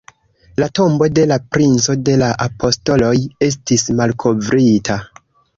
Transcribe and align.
La 0.61 0.67
tombo 0.79 1.09
de 1.17 1.25
la 1.31 1.35
Princo 1.57 1.95
de 2.09 2.17
la 2.23 2.29
Apostoloj 2.47 3.13
estis 3.49 3.87
malkovrita”. 4.01 4.99